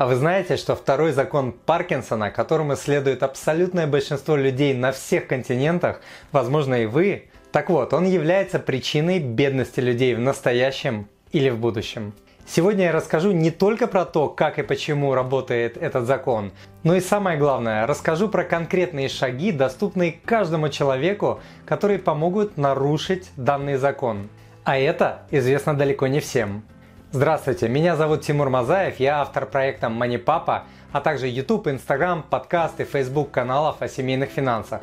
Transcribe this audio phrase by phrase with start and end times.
[0.00, 6.00] А вы знаете, что второй закон Паркинсона, которому следует абсолютное большинство людей на всех континентах,
[6.32, 12.14] возможно и вы, так вот, он является причиной бедности людей в настоящем или в будущем.
[12.46, 17.00] Сегодня я расскажу не только про то, как и почему работает этот закон, но и
[17.00, 24.30] самое главное, расскажу про конкретные шаги, доступные каждому человеку, которые помогут нарушить данный закон.
[24.64, 26.64] А это известно далеко не всем.
[27.12, 32.84] Здравствуйте, меня зовут Тимур Мазаев, я автор проекта MoneyPapa, а также YouTube, Instagram, подкаст и
[32.84, 34.80] Facebook каналов о семейных финансах.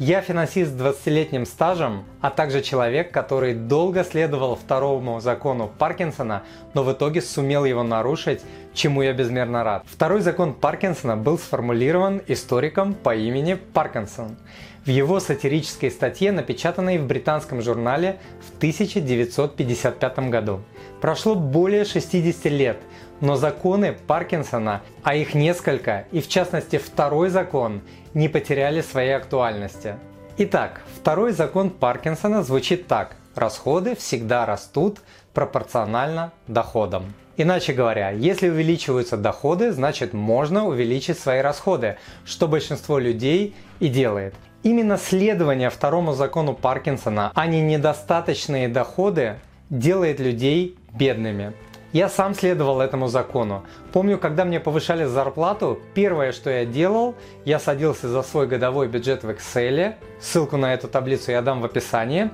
[0.00, 6.42] Я финансист с 20-летним стажем, а также человек, который долго следовал второму закону Паркинсона,
[6.74, 8.40] но в итоге сумел его нарушить,
[8.72, 9.84] чему я безмерно рад.
[9.86, 14.36] Второй закон Паркинсона был сформулирован историком по имени Паркинсон
[14.84, 20.60] в его сатирической статье, напечатанной в британском журнале в 1955 году.
[21.00, 22.78] Прошло более 60 лет,
[23.20, 29.96] но законы Паркинсона, а их несколько, и в частности второй закон, не потеряли своей актуальности.
[30.36, 33.16] Итак, второй закон Паркинсона звучит так.
[33.34, 34.98] Расходы всегда растут
[35.32, 37.12] пропорционально доходам.
[37.36, 44.34] Иначе говоря, если увеличиваются доходы, значит можно увеличить свои расходы, что большинство людей и делает.
[44.62, 51.52] Именно следование второму закону Паркинсона, а не недостаточные доходы, делает людей бедными.
[51.94, 53.62] Я сам следовал этому закону.
[53.92, 57.14] Помню, когда мне повышали зарплату, первое, что я делал,
[57.44, 61.64] я садился за свой годовой бюджет в Excel, ссылку на эту таблицу я дам в
[61.64, 62.30] описании,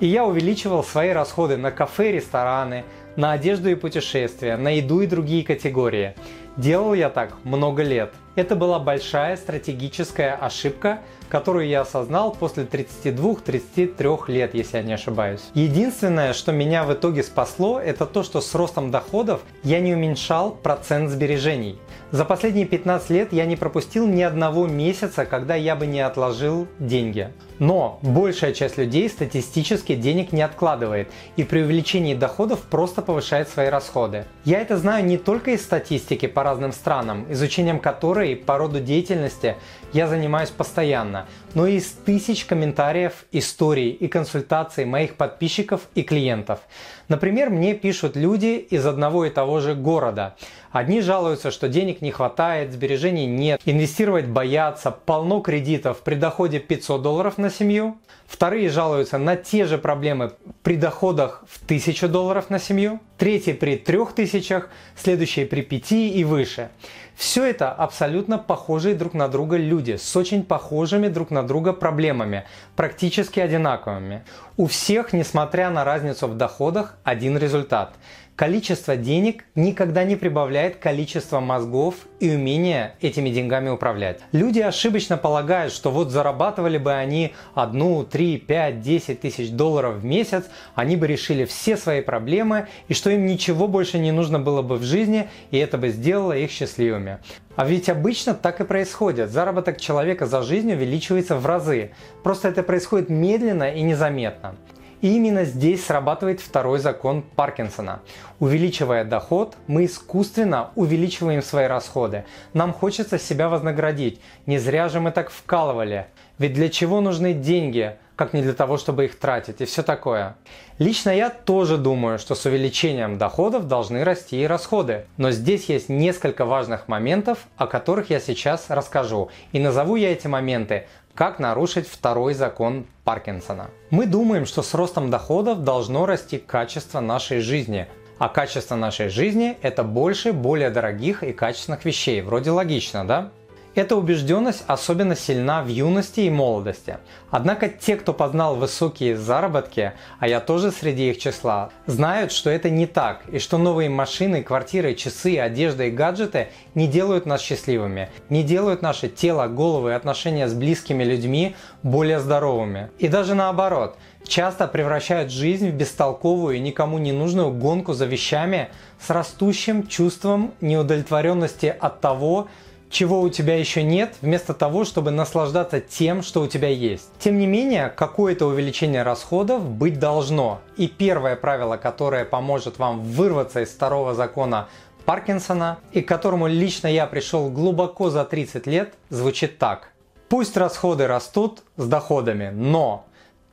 [0.00, 5.06] и я увеличивал свои расходы на кафе, рестораны, на одежду и путешествия, на еду и
[5.06, 6.14] другие категории.
[6.56, 8.14] Делал я так много лет.
[8.34, 15.42] Это была большая стратегическая ошибка, которую я осознал после 32-33 лет, если я не ошибаюсь.
[15.54, 20.52] Единственное, что меня в итоге спасло, это то, что с ростом доходов я не уменьшал
[20.52, 21.78] процент сбережений.
[22.10, 26.66] За последние 15 лет я не пропустил ни одного месяца, когда я бы не отложил
[26.78, 27.30] деньги.
[27.58, 33.68] Но большая часть людей статистически денег не откладывает и при увеличении доходов просто повышает свои
[33.68, 34.26] расходы.
[34.44, 39.56] Я это знаю не только из статистики по разным странам, изучением которой по роду деятельности
[39.92, 41.11] я занимаюсь постоянно,
[41.54, 46.60] но и из тысяч комментариев, историй и консультаций моих подписчиков и клиентов.
[47.08, 50.36] Например, мне пишут люди из одного и того же города.
[50.72, 57.02] Одни жалуются, что денег не хватает, сбережений нет, инвестировать боятся, полно кредитов при доходе 500
[57.02, 57.98] долларов на семью.
[58.26, 63.00] Вторые жалуются на те же проблемы при доходах в 1000 долларов на семью.
[63.18, 64.64] Третьи при 3000,
[64.96, 66.70] следующие при 5 и выше.
[67.14, 72.44] Все это абсолютно похожие друг на друга люди с очень похожими друг на друга проблемами,
[72.74, 74.24] практически одинаковыми.
[74.56, 77.94] У всех, несмотря на разницу в доходах, один результат–
[78.34, 84.20] Количество денег никогда не прибавляет количество мозгов и умения этими деньгами управлять.
[84.32, 90.04] Люди ошибочно полагают, что вот зарабатывали бы они одну, три, пять, десять тысяч долларов в
[90.06, 94.62] месяц, они бы решили все свои проблемы и что им ничего больше не нужно было
[94.62, 97.18] бы в жизни, и это бы сделало их счастливыми.
[97.54, 99.30] А ведь обычно так и происходит.
[99.30, 101.90] Заработок человека за жизнь увеличивается в разы.
[102.22, 104.56] Просто это происходит медленно и незаметно.
[105.02, 108.02] И именно здесь срабатывает второй закон Паркинсона.
[108.38, 112.24] Увеличивая доход, мы искусственно увеличиваем свои расходы.
[112.54, 114.20] Нам хочется себя вознаградить.
[114.46, 116.06] Не зря же мы так вкалывали.
[116.38, 120.36] Ведь для чего нужны деньги, как не для того, чтобы их тратить и все такое.
[120.78, 125.06] Лично я тоже думаю, что с увеличением доходов должны расти и расходы.
[125.16, 129.30] Но здесь есть несколько важных моментов, о которых я сейчас расскажу.
[129.50, 133.70] И назову я эти моменты как нарушить второй закон Паркинсона?
[133.90, 137.88] Мы думаем, что с ростом доходов должно расти качество нашей жизни.
[138.18, 142.22] А качество нашей жизни– это больше более дорогих и качественных вещей.
[142.22, 143.32] Вроде логично, да?
[143.74, 146.98] Эта убежденность особенно сильна в юности и молодости.
[147.30, 152.68] Однако те, кто познал высокие заработки, а я тоже среди их числа, знают, что это
[152.68, 158.10] не так, и что новые машины, квартиры, часы, одежда и гаджеты не делают нас счастливыми,
[158.28, 162.90] не делают наше тело, голову и отношения с близкими людьми более здоровыми.
[162.98, 168.68] И даже наоборот, часто превращают жизнь в бестолковую и никому не нужную гонку за вещами
[169.00, 172.48] с растущим чувством неудовлетворенности от того,
[172.92, 177.08] чего у тебя еще нет, вместо того, чтобы наслаждаться тем, что у тебя есть.
[177.18, 180.60] Тем не менее, какое-то увеличение расходов быть должно.
[180.76, 184.68] И первое правило, которое поможет вам вырваться из второго закона
[185.06, 189.88] Паркинсона, и к которому лично я пришел глубоко за 30 лет, звучит так.
[190.28, 193.06] Пусть расходы растут с доходами, но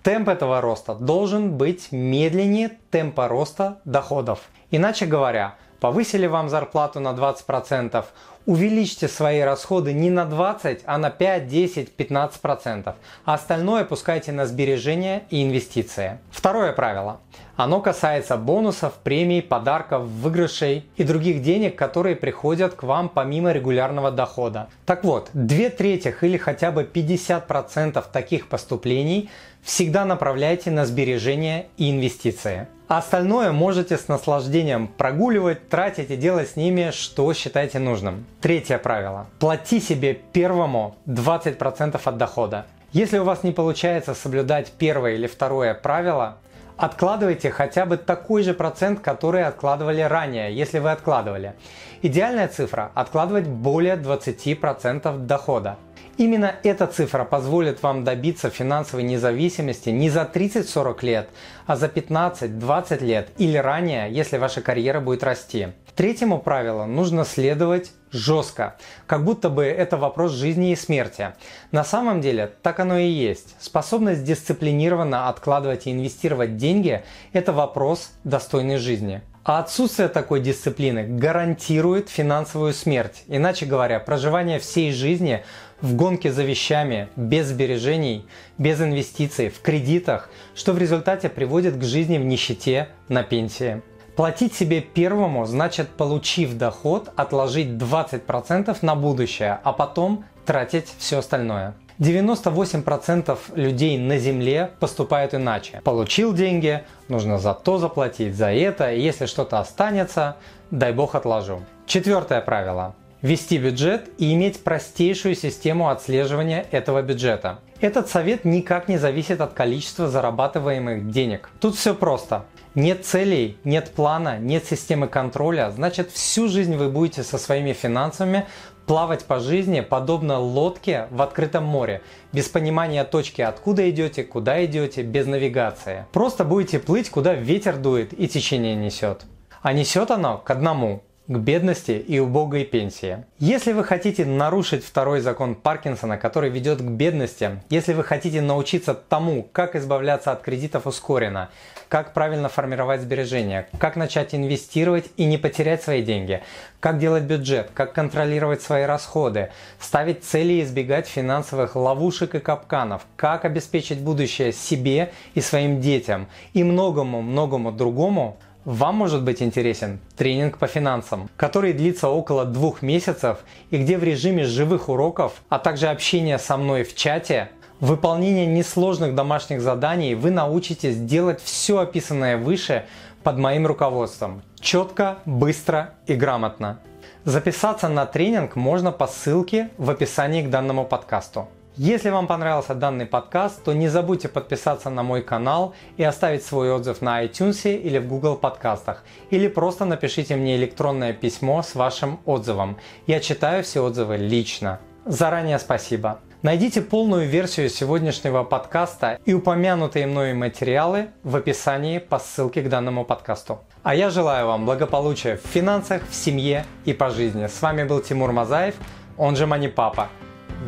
[0.04, 4.42] темп этого роста должен быть медленнее темпа роста доходов.
[4.70, 8.06] Иначе говоря, повысили вам зарплату на 20%,
[8.50, 14.48] увеличьте свои расходы не на 20, а на 5, 10, 15%, а остальное пускайте на
[14.48, 16.18] сбережения и инвестиции.
[16.32, 17.20] Второе правило.
[17.58, 24.10] Оно касается бонусов, премий, подарков, выигрышей и других денег, которые приходят к вам помимо регулярного
[24.10, 24.68] дохода.
[24.88, 29.30] Так вот, две трети или хотя бы 50% таких поступлений
[29.62, 32.68] всегда направляйте на сбережения и инвестиции.
[32.88, 38.26] А остальное можете с наслаждением прогуливать, тратить и делать с ними, что считаете нужным.
[38.42, 39.28] Третье правило.
[39.40, 42.66] Плати себе первому 20% от дохода.
[42.94, 46.38] Если у вас не получается соблюдать первое или второе правило,
[46.80, 51.56] Откладывайте хотя бы такой же процент, который откладывали ранее, если вы откладывали.
[52.02, 55.76] Идеальная цифра– откладывать более 20% дохода.
[56.18, 61.30] Именно эта цифра позволит вам добиться финансовой независимости не за 30-40 лет,
[61.66, 65.70] а за 15-20 лет или ранее, если ваша карьера будет расти.
[65.96, 68.76] Третьему правилу нужно следовать жестко,
[69.06, 71.34] как будто бы это вопрос жизни и смерти.
[71.72, 73.56] На самом деле так оно и есть.
[73.60, 77.04] Способность дисциплинированно откладывать и инвестировать деньги–
[77.34, 79.22] это вопрос достойной жизни.
[79.44, 83.24] А отсутствие такой дисциплины гарантирует финансовую смерть.
[83.28, 85.44] Иначе говоря, проживание всей жизни
[85.82, 88.26] в гонке за вещами, без сбережений,
[88.58, 93.82] без инвестиций, в кредитах, что в результате приводит к жизни в нищете на пенсии.
[94.16, 101.76] Платить себе первому значит, получив доход, отложить 20% на будущее, а потом тратить все остальное.
[102.00, 105.82] 98% людей на Земле поступают иначе.
[105.84, 110.38] Получил деньги, нужно за то заплатить, за это, и если что-то останется,
[110.72, 111.62] дай бог отложу.
[111.86, 117.60] Четвертое правило вести бюджет и иметь простейшую систему отслеживания этого бюджета.
[117.82, 121.50] Этот совет никак не зависит от количества зарабатываемых денег.
[121.60, 122.46] Тут все просто.
[122.76, 128.46] Нет целей, нет плана, нет системы контроля, значит всю жизнь вы будете со своими финансами
[128.90, 132.02] плавать по жизни подобно лодке в открытом море,
[132.34, 136.08] без понимания точки, откуда идете, куда идете, без навигации.
[136.12, 139.28] Просто будете плыть, куда ветер дует и течение несет.
[139.62, 143.24] А несет оно к одному к бедности и убогой пенсии.
[143.38, 148.96] Если вы хотите нарушить второй закон Паркинсона, который ведет к бедности, если вы хотите научиться
[148.96, 151.52] тому, как избавляться от кредитов ускоренно,
[151.88, 156.42] как правильно формировать сбережения, как начать инвестировать и не потерять свои деньги,
[156.80, 163.06] как делать бюджет, как контролировать свои расходы, ставить цели и избегать финансовых ловушек и капканов,
[163.16, 168.40] как обеспечить будущее себе и своим детям и многому-многому другому–
[168.70, 173.40] вам может быть интересен тренинг по финансам, который длится около двух месяцев
[173.72, 177.50] и где в режиме живых уроков, а также общения со мной в чате,
[177.80, 182.86] выполнение несложных домашних заданий вы научитесь делать все описанное выше
[183.24, 184.44] под моим руководством.
[184.60, 186.80] Четко, быстро и грамотно.
[187.24, 191.48] Записаться на тренинг можно по ссылке в описании к данному подкасту.
[191.82, 196.74] Если вам понравился данный подкаст, то не забудьте подписаться на мой канал и оставить свой
[196.74, 199.06] отзыв на iTunes или в Google подкастах.
[199.30, 202.78] Или просто напишите мне электронное письмо с вашим отзывом.
[203.08, 204.82] Я читаю все отзывы лично.
[205.06, 206.20] Заранее спасибо.
[206.42, 213.06] Найдите полную версию сегодняшнего подкаста и упомянутые мной материалы в описании по ссылке к данному
[213.06, 213.60] подкасту.
[213.84, 217.48] А я желаю вам благополучия в финансах, в семье и по жизни.
[217.48, 218.76] С вами был Тимур Мазаев,
[219.18, 220.10] он же Мани Папа.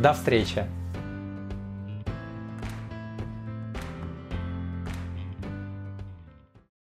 [0.00, 0.64] До встречи!